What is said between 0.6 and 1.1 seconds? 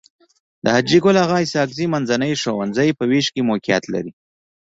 د حاجي